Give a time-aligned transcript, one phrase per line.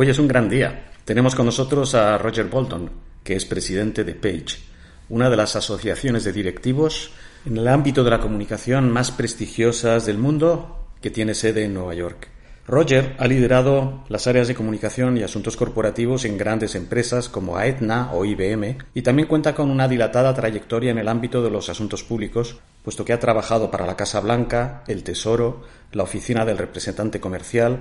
[0.00, 0.92] Hoy es un gran día.
[1.04, 2.88] Tenemos con nosotros a Roger Bolton,
[3.24, 4.60] que es presidente de Page,
[5.08, 7.10] una de las asociaciones de directivos
[7.44, 11.94] en el ámbito de la comunicación más prestigiosas del mundo, que tiene sede en Nueva
[11.94, 12.28] York.
[12.68, 18.12] Roger ha liderado las áreas de comunicación y asuntos corporativos en grandes empresas como Aetna
[18.12, 22.04] o IBM y también cuenta con una dilatada trayectoria en el ámbito de los asuntos
[22.04, 27.18] públicos, puesto que ha trabajado para la Casa Blanca, el Tesoro, la Oficina del Representante
[27.18, 27.80] Comercial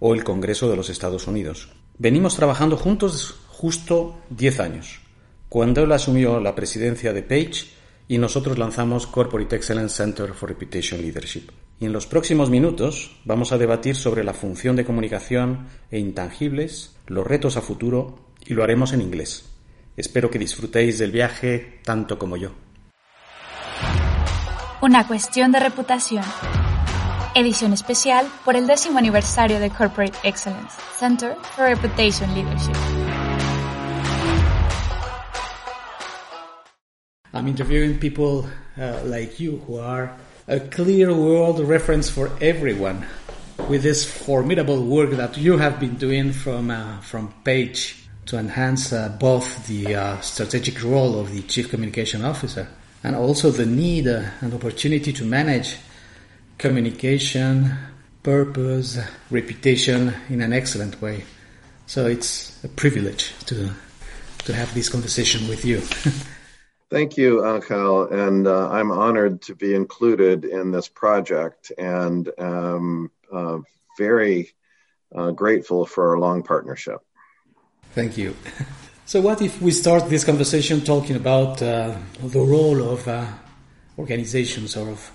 [0.00, 1.70] o el Congreso de los Estados Unidos.
[1.98, 5.00] Venimos trabajando juntos justo 10 años,
[5.48, 7.66] cuando él asumió la presidencia de Page
[8.06, 11.50] y nosotros lanzamos Corporate Excellence Center for Reputation Leadership.
[11.80, 16.96] Y en los próximos minutos vamos a debatir sobre la función de comunicación e intangibles,
[17.06, 19.50] los retos a futuro y lo haremos en inglés.
[19.96, 22.52] Espero que disfrutéis del viaje tanto como yo.
[24.80, 26.22] Una cuestión de reputación
[27.34, 32.74] edición especial por el décimo aniversario de Corporate Excellence, Center for Reputation Leadership.
[37.32, 40.10] I'm interviewing people uh, like you who are
[40.46, 43.06] a clear world reference for everyone
[43.68, 48.92] with this formidable work that you have been doing from, uh, from Page to enhance
[48.92, 52.68] uh, both the uh, strategic role of the Chief Communication Officer
[53.04, 55.76] and also the need uh, and opportunity to manage
[56.58, 57.76] communication,
[58.22, 58.98] purpose,
[59.30, 61.24] reputation in an excellent way.
[61.86, 63.70] So it's a privilege to
[64.44, 65.80] to have this conversation with you.
[66.90, 73.10] Thank you, Angel, and uh, I'm honored to be included in this project and um,
[73.30, 73.58] uh,
[73.98, 74.54] very
[75.14, 77.00] uh, grateful for our long partnership.
[77.94, 78.34] Thank you.
[79.08, 83.24] So, what if we start this conversation talking about uh, the role of uh,
[83.96, 85.10] organizations or of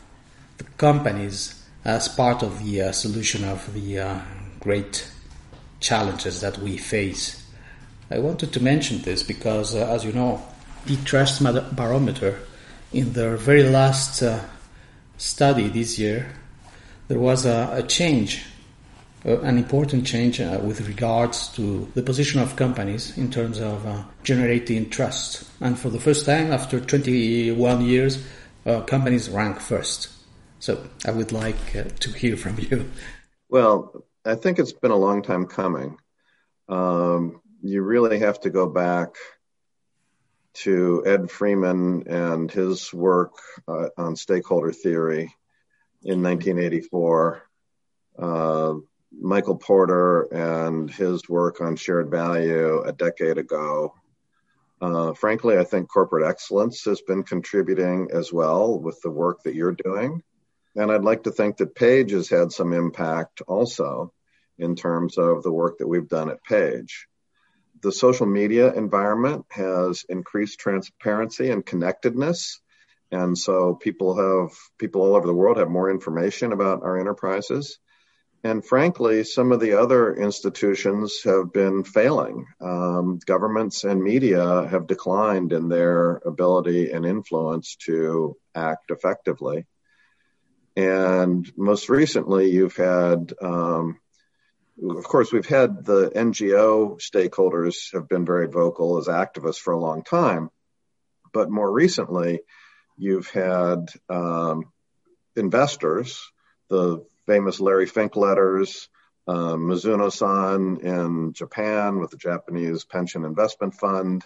[0.57, 4.19] the companies as part of the uh, solution of the uh,
[4.59, 5.09] great
[5.79, 7.45] challenges that we face.
[8.09, 10.41] I wanted to mention this because, uh, as you know,
[10.85, 11.43] the Trust
[11.75, 12.39] Barometer,
[12.91, 14.39] in their very last uh,
[15.17, 16.31] study this year,
[17.07, 18.45] there was a, a change,
[19.25, 24.05] uh, an important change uh, with regards to the position of companies in terms of
[24.23, 25.49] generating trust.
[25.59, 28.25] And for the first time, after 21 years,
[28.85, 30.12] companies rank first.
[30.63, 32.89] So I would like uh, to hear from you.
[33.49, 35.97] Well, I think it's been a long time coming.
[36.69, 39.09] Um, you really have to go back
[40.63, 43.33] to Ed Freeman and his work
[43.67, 45.35] uh, on stakeholder theory
[46.01, 47.43] in 1984.
[48.17, 48.75] Uh,
[49.11, 53.95] Michael Porter and his work on shared value a decade ago.
[54.79, 59.55] Uh, frankly, I think corporate excellence has been contributing as well with the work that
[59.55, 60.23] you're doing.
[60.75, 64.11] And I'd like to think that Page has had some impact also
[64.57, 67.07] in terms of the work that we've done at Page.
[67.81, 72.59] The social media environment has increased transparency and connectedness.
[73.11, 77.77] And so people have, people all over the world have more information about our enterprises.
[78.45, 82.45] And frankly, some of the other institutions have been failing.
[82.59, 89.65] Um, governments and media have declined in their ability and influence to act effectively.
[90.75, 93.99] And most recently, you've had, um,
[94.81, 99.79] of course, we've had the NGO stakeholders have been very vocal as activists for a
[99.79, 100.49] long time.
[101.31, 102.41] But more recently,
[102.97, 104.71] you've had um,
[105.35, 106.31] investors,
[106.69, 108.89] the famous Larry Fink letters,
[109.27, 114.25] um, Mizuno-san in Japan with the Japanese Pension Investment Fund,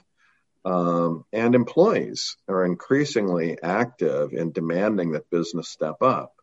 [0.65, 6.33] um, and employees are increasingly active in demanding that business step up.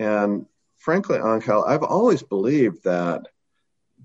[0.00, 0.46] And
[0.78, 3.28] frankly, Angel, I've always believed that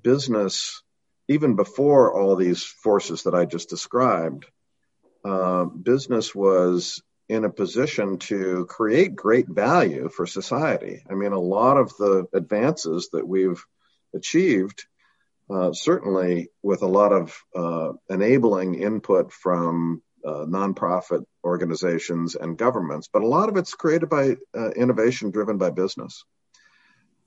[0.03, 0.83] business,
[1.29, 4.45] even before all these forces that I just described,
[5.23, 11.01] uh, business was in a position to create great value for society.
[11.09, 13.63] I mean, a lot of the advances that we've
[14.13, 14.85] achieved,
[15.49, 23.09] uh, certainly with a lot of uh, enabling input from uh, nonprofit organizations and governments,
[23.11, 26.23] but a lot of it's created by uh, innovation driven by business.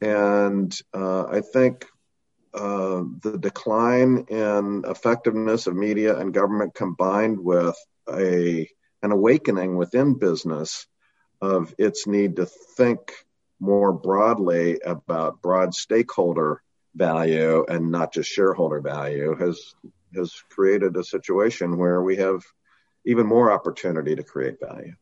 [0.00, 1.86] And uh, I think
[2.54, 7.76] uh, the decline in effectiveness of media and government combined with
[8.12, 8.68] a
[9.02, 10.86] an awakening within business
[11.40, 13.12] of its need to think
[13.60, 16.62] more broadly about broad stakeholder
[16.94, 19.74] value and not just shareholder value has
[20.14, 22.42] has created a situation where we have
[23.08, 24.92] even more opportunity to create value.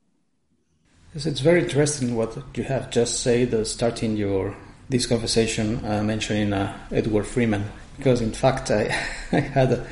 [1.12, 4.56] Yes, it's very interesting what you have just said, uh, starting your
[4.88, 7.64] this conversation uh, mentioning uh, Edward Freeman,
[7.96, 8.84] because in fact I,
[9.32, 9.86] I had a,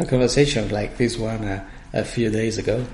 [0.00, 2.84] a, conversation like this one uh, a few days ago,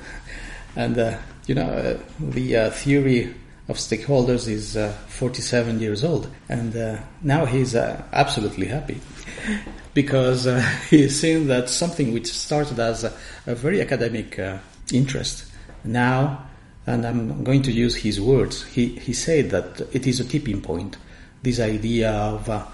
[0.77, 3.35] and uh, you know uh, the theory
[3.69, 4.77] of stakeholders is
[5.09, 9.01] 47 years old, and now he's absolutely happy
[9.95, 10.61] because uh,
[10.91, 13.13] he's seen that something which started as a,
[13.47, 14.59] a very academic uh,
[14.93, 15.51] interest
[15.85, 16.47] now,
[16.87, 20.61] and I'm going to use his words, he, he said that it is a tipping
[20.61, 20.97] point.
[21.43, 22.65] This idea of uh,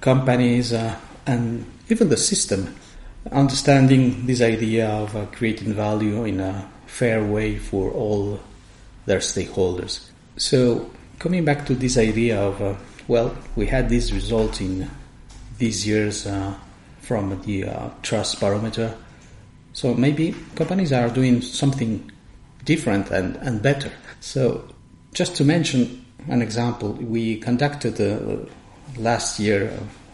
[0.00, 0.96] companies uh,
[1.26, 2.74] and even the system
[3.30, 8.40] understanding this idea of uh, creating value in a fair way for all
[9.06, 10.10] their stakeholders.
[10.38, 12.74] So, coming back to this idea of, uh,
[13.08, 14.88] well, we had this result in
[15.58, 16.54] these years uh,
[17.00, 18.94] from the uh, trust barometer.
[19.72, 22.10] So maybe companies are doing something
[22.64, 23.90] different and, and better.
[24.20, 24.68] So
[25.12, 28.44] just to mention an example, we conducted uh,
[28.96, 29.72] last year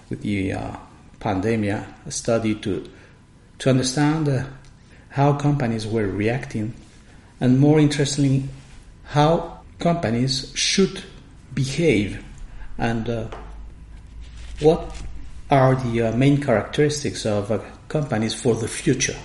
[0.09, 0.77] with the uh,
[1.21, 2.89] pandemic a study to
[3.59, 4.45] to understand uh,
[5.11, 6.75] how companies were reacting,
[7.41, 8.49] and more interestingly,
[9.05, 9.54] how
[9.85, 11.05] companies should
[11.53, 12.25] behave
[12.79, 13.29] and uh,
[14.61, 14.83] what
[15.51, 17.59] are the uh, main characteristics of uh,
[17.89, 19.17] companies for the future?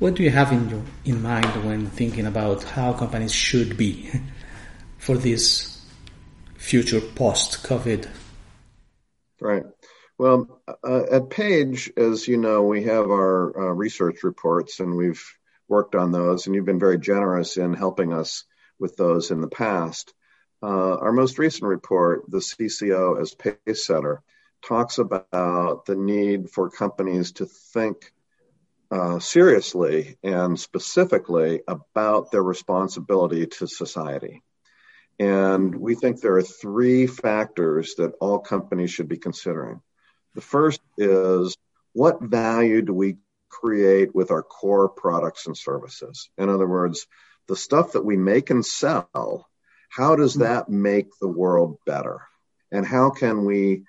[0.00, 4.10] What do you have in your, in mind when thinking about how companies should be
[4.98, 5.80] for this
[6.58, 8.08] future post COVID?
[9.40, 9.62] Right.
[10.18, 15.24] Well, uh, at Page, as you know, we have our uh, research reports and we've
[15.68, 18.44] worked on those, and you've been very generous in helping us
[18.80, 20.12] with those in the past.
[20.62, 24.22] Uh, our most recent report, the CCO as Pace Setter,
[24.62, 28.12] talks about the need for companies to think
[28.90, 34.42] uh, seriously and specifically about their responsibility to society.
[35.18, 39.80] And we think there are three factors that all companies should be considering.
[40.34, 41.56] The first is
[41.92, 43.18] what value do we
[43.48, 46.30] create with our core products and services?
[46.38, 47.06] In other words,
[47.50, 49.46] the stuff that we make and sell,
[49.90, 52.22] how does that make the world better?
[52.72, 53.82] And how can we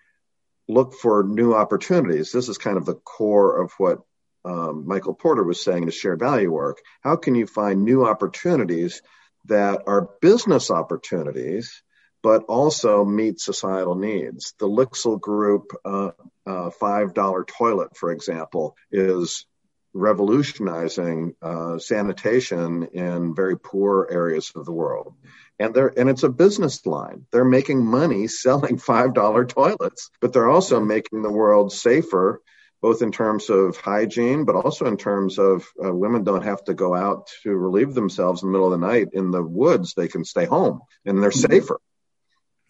[0.72, 2.32] look for new opportunities.
[2.32, 4.00] This is kind of the core of what
[4.46, 6.80] um, Michael Porter was saying in his shared value work.
[7.02, 9.02] How can you find new opportunities
[9.46, 11.84] that are business opportunities,
[12.24, 14.54] but also meet societal needs?
[14.60, 16.12] The Lixil Group uh,
[16.48, 19.46] uh, $5 toilet, for example, is
[19.94, 25.16] revolutionizing uh, sanitation in very poor areas of the world
[25.62, 27.26] and they're and it's a business line.
[27.32, 32.42] They're making money selling five dollar toilets, but they're also making the world safer,
[32.82, 36.74] both in terms of hygiene, but also in terms of uh, women don't have to
[36.74, 39.94] go out to relieve themselves in the middle of the night in the woods.
[39.94, 41.52] They can stay home and they're mm-hmm.
[41.52, 41.80] safer.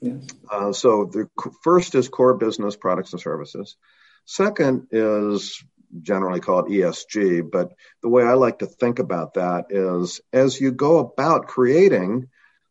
[0.02, 0.28] Yes.
[0.52, 1.30] Uh, so the
[1.64, 3.78] first is core business products and services.
[4.26, 5.64] Second is
[6.02, 10.72] generally called ESG, but the way I like to think about that is as you
[10.72, 12.30] go about creating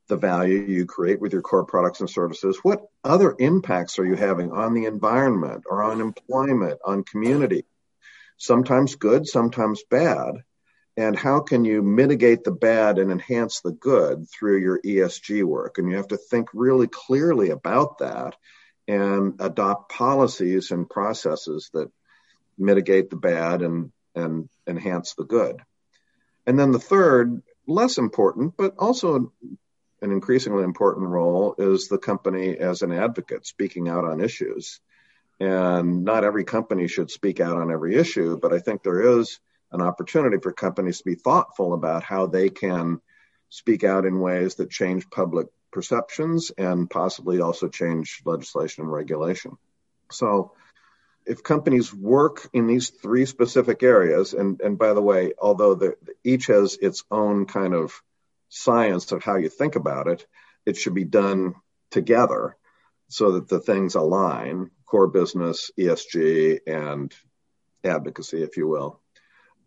[0.08, 4.16] the value you create with your core products and services, what other impacts are you
[4.16, 7.64] having on the environment or on employment, on community?
[8.36, 10.42] Sometimes good, sometimes bad.
[10.96, 15.78] And how can you mitigate the bad and enhance the good through your ESG work?
[15.78, 18.36] And you have to think really clearly about that
[18.88, 21.90] and adopt policies and processes that
[22.60, 25.60] mitigate the bad and, and enhance the good.
[26.46, 29.32] And then the third, less important, but also
[30.02, 34.80] an increasingly important role is the company as an advocate speaking out on issues.
[35.38, 39.40] And not every company should speak out on every issue, but I think there is
[39.72, 43.00] an opportunity for companies to be thoughtful about how they can
[43.48, 49.56] speak out in ways that change public perceptions and possibly also change legislation and regulation.
[50.10, 50.52] So
[51.26, 55.96] if companies work in these three specific areas, and, and by the way, although the,
[56.24, 58.02] each has its own kind of
[58.48, 60.26] science of how you think about it,
[60.66, 61.54] it should be done
[61.90, 62.56] together
[63.08, 67.14] so that the things align core business, ESG, and
[67.84, 69.00] advocacy, if you will.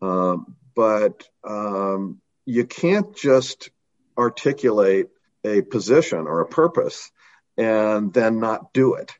[0.01, 3.69] Um, but um, you can't just
[4.17, 5.07] articulate
[5.45, 7.11] a position or a purpose
[7.57, 9.11] and then not do it.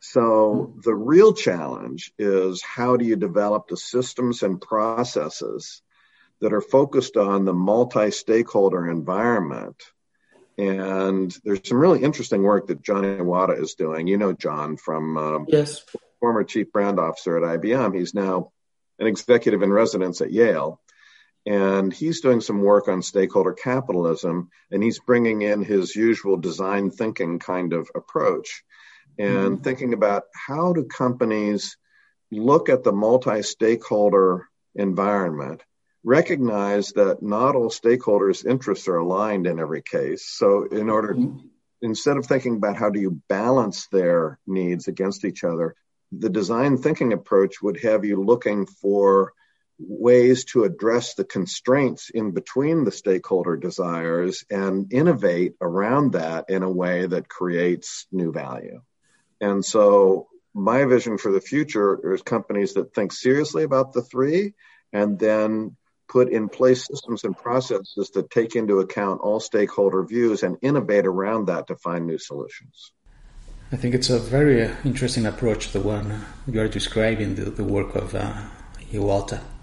[0.00, 5.82] So the real challenge is how do you develop the systems and processes
[6.40, 9.82] that are focused on the multi-stakeholder environment.
[10.56, 14.06] And there's some really interesting work that John Iwata is doing.
[14.06, 15.84] You know John from uh, yes,
[16.20, 17.96] former chief brand officer at IBM.
[17.96, 18.52] He's now
[18.98, 20.80] an executive in residence at Yale.
[21.46, 26.90] And he's doing some work on stakeholder capitalism, and he's bringing in his usual design
[26.90, 28.64] thinking kind of approach
[29.18, 29.62] and mm-hmm.
[29.62, 31.76] thinking about how do companies
[32.30, 35.62] look at the multi stakeholder environment,
[36.04, 40.26] recognize that not all stakeholders' interests are aligned in every case.
[40.26, 41.46] So, in order, mm-hmm.
[41.82, 45.74] instead of thinking about how do you balance their needs against each other,
[46.12, 49.32] the design thinking approach would have you looking for
[49.78, 56.62] ways to address the constraints in between the stakeholder desires and innovate around that in
[56.62, 58.80] a way that creates new value.
[59.40, 64.54] And so my vision for the future is companies that think seriously about the three
[64.92, 65.76] and then
[66.08, 71.06] put in place systems and processes that take into account all stakeholder views and innovate
[71.06, 72.92] around that to find new solutions.
[73.70, 77.94] I think it's a very interesting approach, the one you are describing, the, the work
[77.94, 78.34] of uh.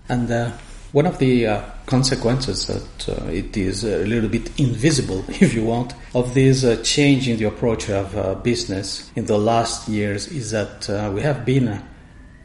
[0.08, 0.52] And uh,
[0.96, 5.62] one of the uh, consequences that uh, it is a little bit invisible, if you
[5.62, 10.30] want, of this uh, change in the approach of uh, business in the last years
[10.30, 11.84] is that uh, we have been uh,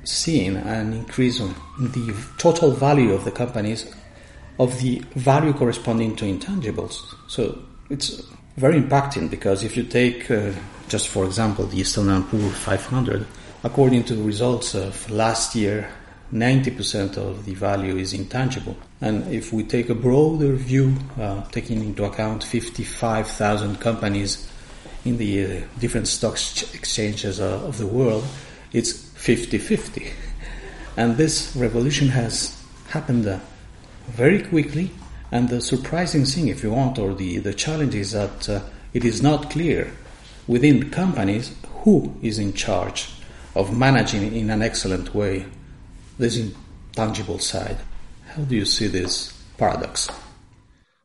[0.02, 3.94] seeing an increase in the total value of the companies
[4.58, 7.14] of the value corresponding to intangibles.
[7.28, 7.56] So
[7.88, 8.20] it's
[8.56, 10.26] very impacting because if you take,
[10.88, 13.24] just for example, the Standard & Poor 500,
[13.62, 15.88] according to the results of last year,
[16.32, 18.76] 90% of the value is intangible.
[19.00, 24.48] And if we take a broader view, uh, taking into account 55,000 companies
[25.04, 26.34] in the uh, different stock
[26.74, 28.24] exchanges uh, of the world,
[28.72, 30.12] it's 50 50.
[30.96, 33.40] And this revolution has happened uh,
[34.06, 34.90] very quickly.
[35.32, 38.60] And the surprising thing, if you want, or the, the challenge is that uh,
[38.92, 39.92] it is not clear
[40.46, 43.08] within companies who is in charge
[43.54, 45.46] of managing in an excellent way
[46.20, 47.78] this intangible side.
[48.26, 50.08] How do you see this paradox?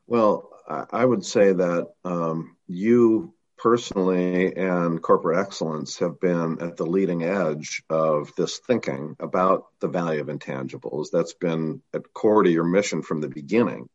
[0.07, 6.86] Well, I would say that um, you personally and corporate excellence have been at the
[6.86, 11.07] leading edge of this thinking about the value of intangibles.
[11.12, 13.88] That's been at core to your mission from the beginning.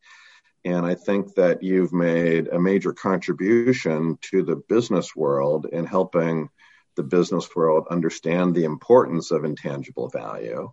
[0.65, 6.49] And I think that you've made a major contribution to the business world in helping
[6.97, 10.73] the business world understand the importance of intangible value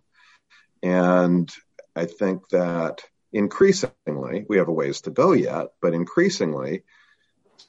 [0.82, 1.50] and
[1.94, 6.84] I think that increasingly, we have a ways to go yet, but increasingly,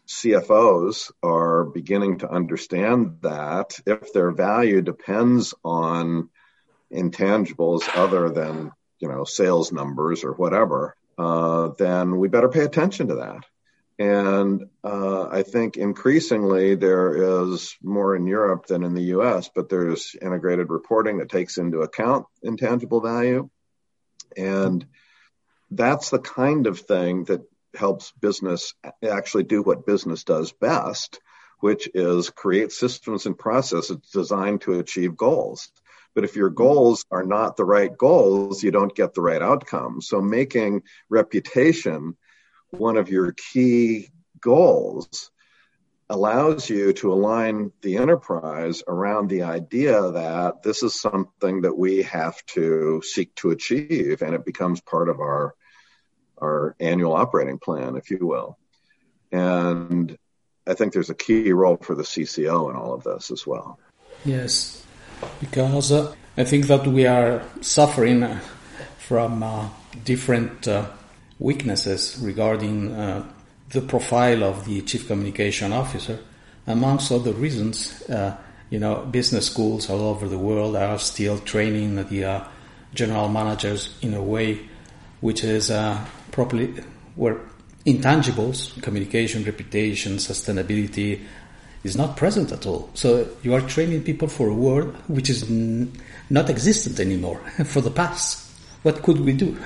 [0.08, 6.30] CFOs are beginning to understand that if their value depends on
[6.92, 13.08] intangibles other than you know sales numbers or whatever, uh, then we better pay attention
[13.10, 13.46] to that.
[14.00, 19.68] And uh, I think increasingly there is more in Europe than in the US, but
[19.68, 23.50] there's integrated reporting that takes into account intangible value.
[24.38, 24.86] And
[25.70, 27.42] that's the kind of thing that
[27.76, 28.74] helps business
[29.06, 31.20] actually do what business does best,
[31.60, 35.70] which is create systems and processes designed to achieve goals.
[36.16, 40.02] But if your goals are not the right goals, you don't get the right outcome.
[40.02, 42.16] So making reputation
[42.72, 44.10] one of your key
[44.40, 45.32] goals
[46.10, 52.02] allows you to align the enterprise around the idea that this is something that we
[52.02, 55.54] have to seek to achieve and it becomes part of our
[56.42, 58.58] our annual operating plan if you will.
[59.32, 60.18] And
[60.66, 63.80] i think there's a key role for the cco in all of this as well.
[64.26, 64.84] Yes
[65.40, 68.40] because uh, i think that we are suffering
[68.98, 69.70] from uh,
[70.06, 70.86] different uh,
[71.40, 73.26] weaknesses regarding uh,
[73.70, 76.20] the profile of the chief communication officer.
[76.68, 78.36] Amongst other reasons, uh,
[78.70, 82.44] you know, business schools all over the world are still training the uh,
[82.94, 84.68] general managers in a way
[85.22, 86.74] which is uh, properly
[87.16, 87.40] where
[87.86, 91.22] intangibles, communication, reputation, sustainability,
[91.84, 92.90] is not present at all.
[92.94, 95.92] So you are training people for a world which is n-
[96.30, 98.46] not existent anymore for the past.
[98.84, 99.58] What could we do?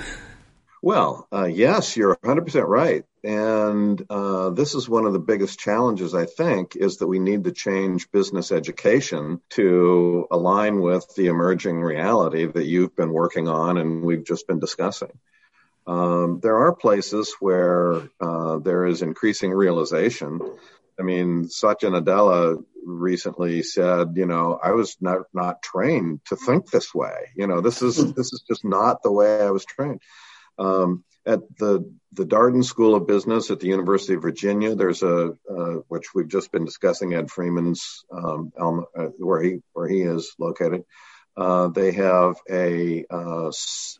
[0.84, 3.04] Well, uh, yes, you're 100% right.
[3.24, 7.44] And uh, this is one of the biggest challenges, I think, is that we need
[7.44, 13.78] to change business education to align with the emerging reality that you've been working on
[13.78, 15.18] and we've just been discussing.
[15.86, 20.38] Um, there are places where uh, there is increasing realization
[20.98, 26.70] I mean, Satya Nadella recently said, you know, I was not, not trained to think
[26.70, 27.30] this way.
[27.34, 30.00] You know, this is, this is just not the way I was trained.
[30.58, 35.36] Um, at the the Darden School of Business at the University of Virginia, there's a
[35.50, 40.34] uh, which we've just been discussing Ed Freeman's um, uh, where he where he is
[40.38, 40.84] located.
[41.36, 43.50] Uh, they have a, uh,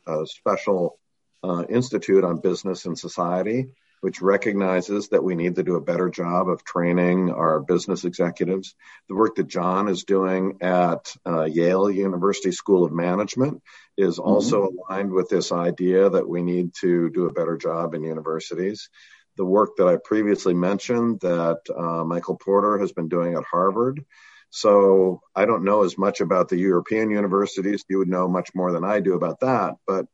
[0.06, 0.98] a special
[1.42, 3.66] uh, institute on business and society
[4.04, 8.74] which recognizes that we need to do a better job of training our business executives.
[9.08, 13.62] The work that John is doing at uh, Yale University School of Management
[13.96, 14.28] is mm-hmm.
[14.28, 14.76] also mm-hmm.
[14.92, 18.90] aligned with this idea that we need to do a better job in universities.
[19.38, 24.04] The work that I previously mentioned that uh, Michael Porter has been doing at Harvard.
[24.50, 27.86] So I don't know as much about the European universities.
[27.88, 29.76] You would know much more than I do about that.
[29.86, 30.04] But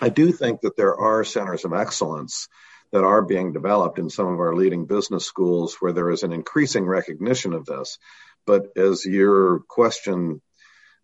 [0.00, 2.48] I do think that there are centers of excellence
[2.92, 6.32] that are being developed in some of our leading business schools where there is an
[6.32, 7.98] increasing recognition of this.
[8.46, 10.40] But as your question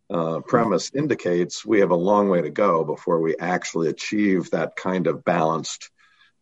[0.09, 4.77] uh, premise indicates, we have a long way to go before we actually achieve that
[4.77, 5.91] kind of balanced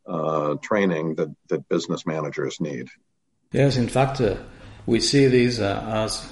[0.06, 2.88] uh, training that, that business managers need.
[3.52, 4.36] Yes, in fact, uh,
[4.86, 6.30] we see this uh, as,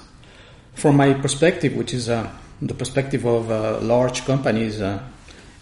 [0.73, 2.29] from my perspective, which is uh,
[2.61, 4.81] the perspective of uh, large companies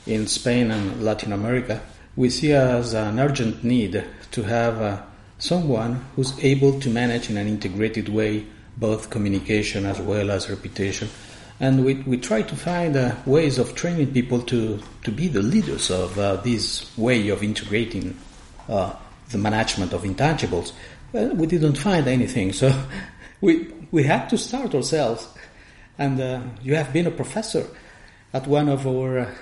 [0.05, 1.81] in Spain and Latin America
[2.17, 5.01] we see as an urgent need to have uh,
[5.37, 8.43] someone who's able to manage in an integrated way
[8.75, 11.07] both communication as well as reputation.
[11.59, 15.43] And we, we try to find uh, ways of training people to, to be the
[15.43, 18.17] leaders of uh, this way of integrating
[18.67, 18.95] uh,
[19.29, 20.73] the management of intangibles.
[21.13, 22.83] Well, we didn't find anything, so
[23.41, 25.27] we, we had to start ourselves.
[25.99, 27.67] And uh, you have been a professor
[28.33, 29.35] at one of our uh,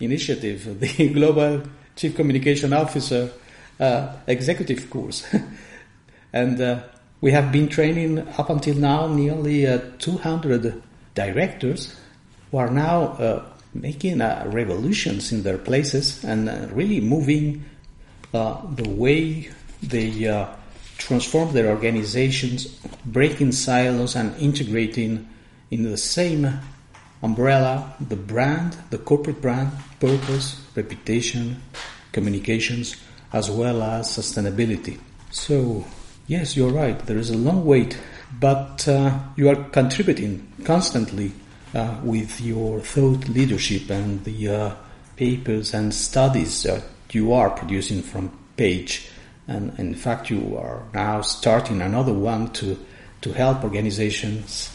[0.00, 1.62] initiatives, the Global
[2.02, 3.30] Chief Communication Officer
[3.78, 5.24] uh, executive course.
[6.32, 6.82] and uh,
[7.20, 10.82] we have been training up until now nearly uh, 200
[11.14, 11.94] directors
[12.50, 17.64] who are now uh, making uh, revolutions in their places and uh, really moving
[18.32, 19.48] the way
[19.80, 20.48] they
[20.98, 22.66] transform their organizations,
[23.04, 25.28] breaking silos and integrating
[25.70, 26.58] in the same
[27.22, 31.62] umbrella the brand, the corporate brand, purpose, reputation,
[32.12, 32.96] communications,
[33.32, 34.98] as well as sustainability.
[35.30, 35.84] So,
[36.26, 37.98] yes, you're right, there is a long wait,
[38.38, 41.32] but uh, you are contributing constantly
[41.74, 44.74] uh, with your thought leadership and the uh,
[45.16, 49.08] papers and studies that you are producing from Page.
[49.48, 52.78] And in fact, you are now starting another one to,
[53.22, 54.70] to help organizations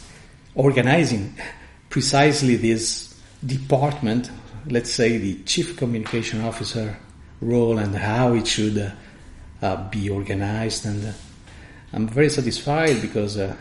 [0.55, 1.35] organizing
[1.89, 4.31] precisely this department
[4.69, 6.97] let's say, the chief communication officer
[7.41, 8.93] role and how it should
[9.61, 10.85] uh, be organized.
[10.85, 11.11] And uh,
[11.93, 13.55] I'm very satisfied because uh,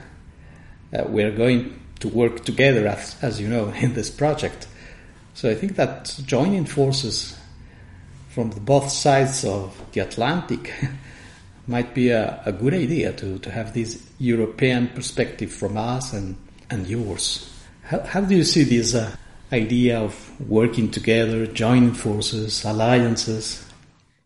[0.93, 4.69] uh, we're going to work together, as, as you know, in this project.
[5.35, 7.39] So I think that joining forces
[8.31, 10.73] from both sides of the Atlantic
[11.67, 16.37] might be a, a, good idea to, to have this European perspective from us and,
[16.71, 17.53] and yours.
[17.83, 19.15] How, how do you see this uh,
[19.53, 23.66] idea of working together, joining forces, alliances?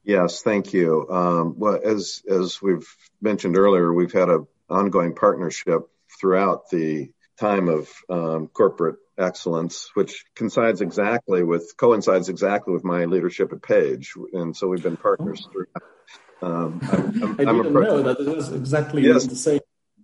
[0.04, 1.06] Yes, thank you.
[1.10, 2.86] Um, well, as as we've
[3.20, 10.24] mentioned earlier, we've had an ongoing partnership throughout the time of um, corporate excellence, which
[10.34, 15.46] coincides exactly with coincides exactly with my leadership at Page, and so we've been partners
[15.52, 15.82] throughout.
[16.42, 16.80] Um,
[17.38, 19.26] I didn't know that it was exactly yes.
[19.26, 19.60] the same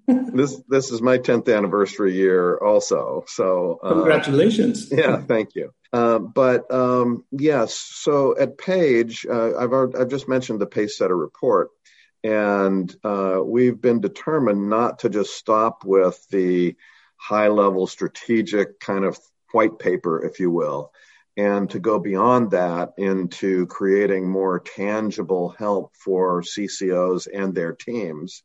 [0.07, 4.89] this this is my 10th anniversary year also so uh, congratulations.
[4.91, 5.73] Yeah thank you.
[5.93, 10.99] Uh, but um, yes so at page uh, I've, already, I've just mentioned the pace
[10.99, 11.71] setter report
[12.23, 16.77] and uh, we've been determined not to just stop with the
[17.17, 19.19] high level strategic kind of
[19.53, 20.93] white paper if you will
[21.37, 28.43] and to go beyond that into creating more tangible help for CCOs and their teams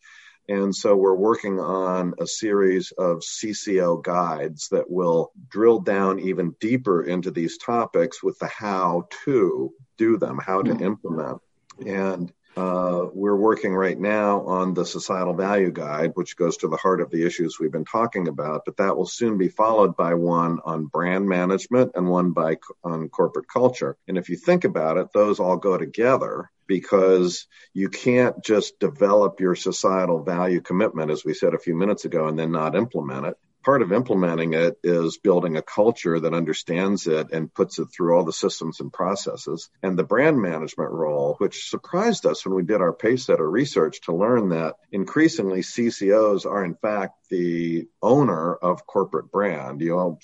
[0.49, 6.56] and so we're working on a series of CCO guides that will drill down even
[6.60, 10.84] deeper into these topics with the how to do them, how to mm-hmm.
[10.84, 11.41] implement.
[11.86, 16.78] And uh, we're working right now on the societal value guide, which goes to the
[16.78, 18.64] heart of the issues we've been talking about.
[18.66, 23.08] But that will soon be followed by one on brand management and one by on
[23.10, 23.98] corporate culture.
[24.08, 29.40] And if you think about it, those all go together because you can't just develop
[29.40, 33.28] your societal value commitment, as we said a few minutes ago, and then not implement
[33.28, 33.38] it.
[33.63, 38.15] Part of implementing it is building a culture that understands it and puts it through
[38.15, 39.69] all the systems and processes.
[39.84, 44.15] And the brand management role, which surprised us when we did our Pacesetter research to
[44.15, 49.82] learn that increasingly CCOs are in fact the owner of corporate brand.
[49.82, 50.19] You all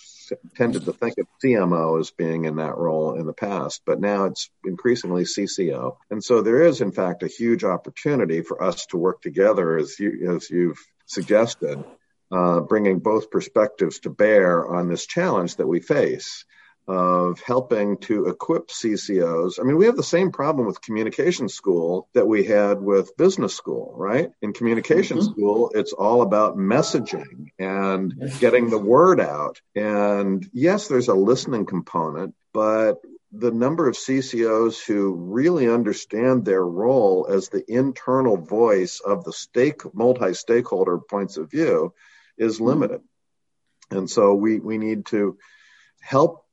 [0.56, 4.26] tended to think of CMO as being in that role in the past, but now
[4.26, 5.98] it's increasingly CCO.
[6.12, 9.98] And so there is in fact a huge opportunity for us to work together as
[10.00, 11.84] you, as you've suggested
[12.32, 16.46] uh, bringing both perspectives to bear on this challenge that we face
[16.88, 19.60] of helping to equip CCOs.
[19.60, 23.54] I mean, we have the same problem with communication school that we had with business
[23.54, 24.32] school, right?
[24.42, 25.32] In communication mm-hmm.
[25.32, 29.62] school, it's all about messaging and getting the word out.
[29.76, 33.02] And yes, there's a listening component, but
[33.34, 39.34] the number of CCOs who really understand their role as the internal voice of the
[39.34, 41.94] stake multi-stakeholder points of view
[42.38, 43.02] is limited.
[43.90, 45.38] And so we, we need to
[46.02, 46.46] help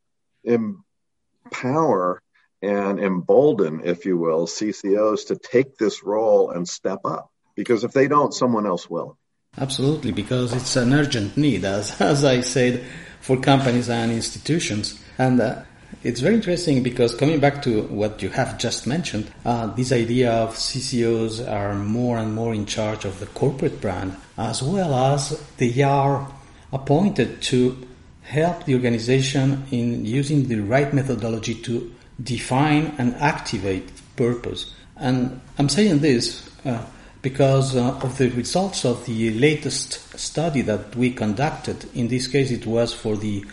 [0.45, 2.23] empower
[2.63, 7.31] and embolden, if you will, CCOs to take this role and step up.
[7.55, 9.19] Because if they don't, someone else will.
[9.57, 12.85] Absolutely, because it's an urgent need, as, as I said,
[13.21, 15.01] for companies and institutions.
[15.19, 15.63] And uh,
[16.05, 20.31] it's very interesting because coming back to what you have just mentioned, uh, this idea
[20.31, 25.43] of CCOs are more and more in charge of the corporate brand, as well as
[25.57, 26.31] they are
[26.73, 27.89] appointed to
[28.23, 31.91] help the organization in using the right methodology to
[32.23, 34.75] define and activate purpose.
[34.97, 36.85] And I'm saying this uh,
[37.23, 41.87] because uh, of the results of the latest study that we conducted.
[41.95, 43.45] In this case, it was for the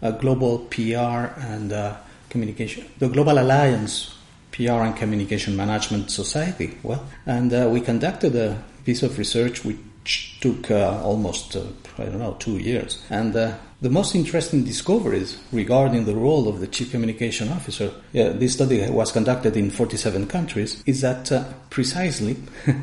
[0.00, 1.96] global PR and uh,
[2.30, 4.14] communication, the Global Alliance
[4.52, 6.76] PR and Communication Management Society.
[6.82, 11.62] Well, and uh, we conducted a piece of research which took uh, almost, uh,
[11.98, 13.02] I don't know, two years.
[13.10, 18.54] And uh, the most interesting discoveries regarding the role of the Chief Communication Officer, this
[18.54, 22.36] study was conducted in 47 countries, is that uh, precisely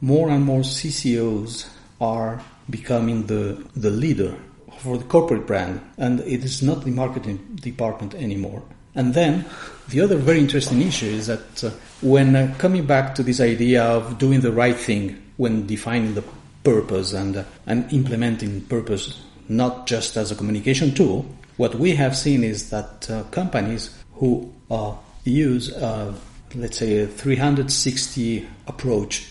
[0.00, 1.68] more and more CCOs
[2.00, 4.36] are becoming the, the leader
[4.82, 8.62] for the corporate brand, and it is not the marketing department anymore.
[8.94, 9.44] And then
[9.88, 13.84] the other very interesting issue is that uh, when uh, coming back to this idea
[13.84, 16.24] of doing the right thing when defining the
[16.64, 22.16] purpose and uh, and implementing purpose not just as a communication tool, what we have
[22.16, 26.12] seen is that uh, companies who uh, use uh,
[26.54, 29.28] let's say a 360 approach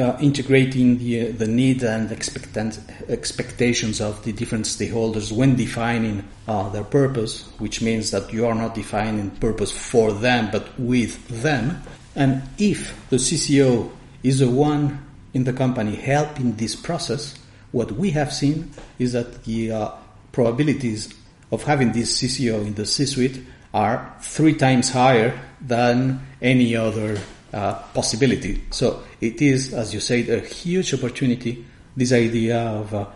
[0.00, 6.68] uh, integrating the uh, the need and expectations of the different stakeholders when defining uh,
[6.70, 11.82] their purpose, which means that you are not defining purpose for them but with them.
[12.16, 13.90] And if the CCO
[14.22, 17.38] is the one in the company helping this process,
[17.72, 19.90] what we have seen is that the uh,
[20.32, 21.14] probabilities
[21.52, 23.40] of having this CCO in the C-suite
[23.72, 27.18] are three times higher than any other
[27.52, 28.62] uh, possibility.
[28.70, 31.64] So it is, as you said, a huge opportunity.
[31.96, 33.06] This idea of uh,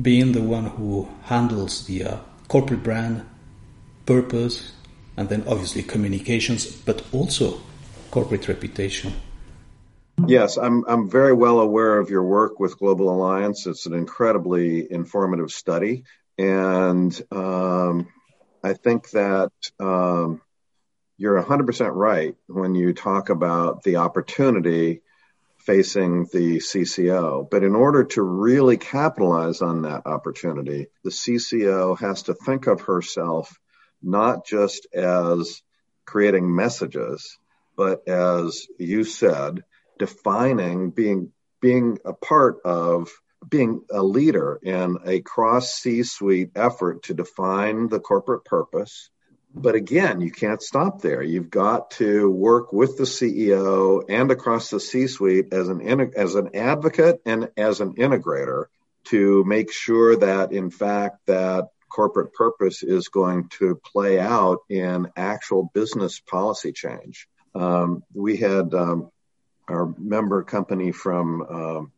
[0.00, 2.16] being the one who handles the uh,
[2.46, 3.26] corporate brand,
[4.06, 4.72] purpose,
[5.16, 7.60] and then obviously communications, but also
[8.10, 9.12] corporate reputation.
[10.26, 13.66] Yes, I'm I'm very well aware of your work with Global Alliance.
[13.66, 16.04] It's an incredibly informative study,
[16.36, 18.08] and um,
[18.62, 20.40] I think that um,
[21.18, 25.02] you're 100% right when you talk about the opportunity
[25.58, 27.50] facing the CCO.
[27.50, 32.82] But in order to really capitalize on that opportunity, the CCO has to think of
[32.82, 33.58] herself
[34.00, 35.60] not just as
[36.06, 37.36] creating messages,
[37.76, 39.64] but as you said,
[39.98, 43.10] defining being being a part of
[43.48, 49.10] being a leader in a cross C suite effort to define the corporate purpose,
[49.54, 51.22] but again, you can't stop there.
[51.22, 56.54] You've got to work with the CEO and across the C-suite as an as an
[56.54, 58.66] advocate and as an integrator
[59.04, 65.08] to make sure that, in fact, that corporate purpose is going to play out in
[65.16, 67.26] actual business policy change.
[67.54, 69.10] Um, we had um,
[69.66, 71.92] our member company from um,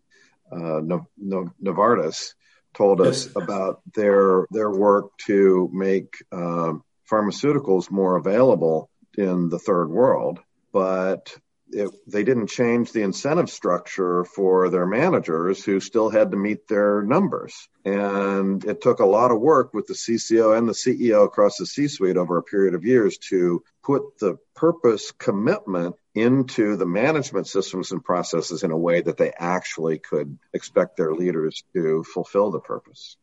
[0.53, 2.35] uh, no- no- Novartis
[2.75, 9.88] told us about their their work to make um, pharmaceuticals more available in the third
[9.88, 10.40] world,
[10.73, 11.37] but
[11.73, 16.66] it, they didn't change the incentive structure for their managers who still had to meet
[16.66, 17.68] their numbers.
[17.85, 21.66] And it took a lot of work with the CCO and the CEO across the
[21.66, 27.46] C suite over a period of years to put the purpose commitment into the management
[27.46, 32.51] systems and processes in a way that they actually could expect their leaders to fulfill
[32.51, 33.16] the purpose.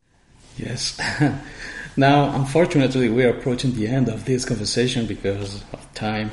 [0.58, 1.00] Yes.
[1.98, 6.32] now, unfortunately, we are approaching the end of this conversation because of time.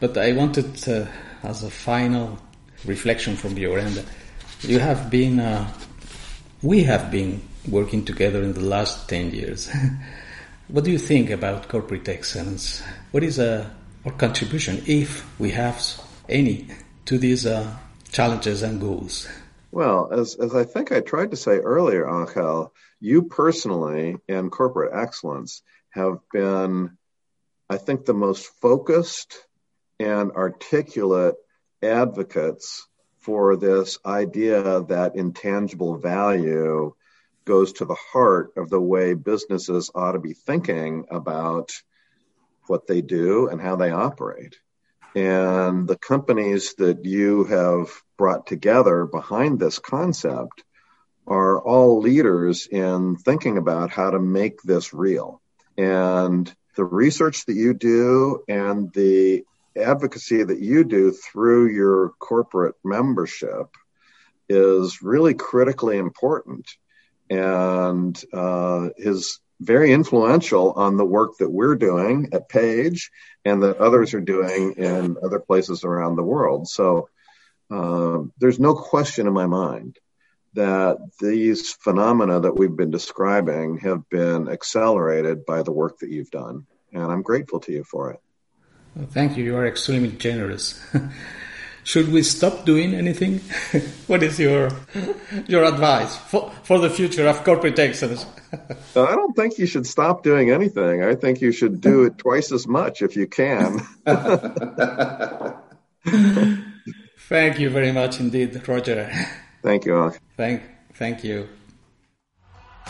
[0.00, 1.06] But I wanted, uh,
[1.42, 2.38] as a final
[2.84, 4.04] reflection from your end,
[4.60, 5.72] you have been, uh,
[6.62, 9.70] we have been working together in the last 10 years.
[10.68, 12.82] what do you think about corporate excellence?
[13.10, 13.68] What is uh,
[14.04, 15.82] our contribution, if we have
[16.28, 16.68] any,
[17.06, 17.76] to these uh,
[18.12, 19.28] challenges and goals?
[19.72, 22.72] Well, as, as I think I tried to say earlier, Angel,
[23.04, 26.96] you personally and corporate excellence have been,
[27.68, 29.36] I think, the most focused
[30.00, 31.34] and articulate
[31.82, 32.88] advocates
[33.18, 36.94] for this idea that intangible value
[37.44, 41.72] goes to the heart of the way businesses ought to be thinking about
[42.68, 44.56] what they do and how they operate.
[45.14, 50.64] And the companies that you have brought together behind this concept
[51.26, 55.40] are all leaders in thinking about how to make this real.
[55.76, 59.44] And the research that you do and the
[59.76, 63.68] advocacy that you do through your corporate membership
[64.48, 66.68] is really critically important
[67.30, 73.10] and uh, is very influential on the work that we're doing at Page
[73.44, 76.68] and that others are doing in other places around the world.
[76.68, 77.08] So
[77.70, 79.98] uh, there's no question in my mind
[80.54, 86.30] that these phenomena that we've been describing have been accelerated by the work that you've
[86.30, 86.66] done.
[86.92, 88.20] And I'm grateful to you for it.
[88.94, 89.44] Well, thank you.
[89.44, 90.80] You are extremely generous.
[91.84, 93.40] Should we stop doing anything?
[94.06, 94.70] what is your
[95.46, 98.24] your advice for, for the future of corporate excellence?
[98.96, 101.02] I don't think you should stop doing anything.
[101.04, 103.80] I think you should do it twice as much if you can.
[107.28, 109.10] thank you very much indeed, Roger.
[109.64, 110.12] Thank you.
[110.36, 110.60] Thank,
[110.98, 111.46] thank you.